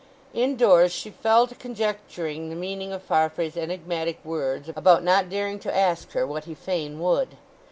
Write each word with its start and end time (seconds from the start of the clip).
Indoors 0.33 0.91
she 0.91 1.11
fell 1.11 1.45
to 1.45 1.53
conjecturing 1.53 2.49
the 2.49 2.55
meaning 2.55 2.91
of 2.91 3.03
Farfrae's 3.03 3.55
enigmatic 3.55 4.17
words 4.25 4.67
about 4.75 5.03
not 5.03 5.29
daring 5.29 5.59
to 5.59 5.77
ask 5.77 6.13
her 6.13 6.25
what 6.25 6.45
he 6.45 6.55
fain 6.55 6.99
would. 6.99 7.37